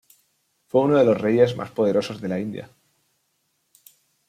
Fue 0.65 0.81
uno 0.81 0.97
de 0.97 1.05
los 1.05 1.21
reyes 1.21 1.55
más 1.55 1.69
poderosos 1.69 2.19
de 2.19 2.27
la 2.27 2.39
India. 2.39 2.71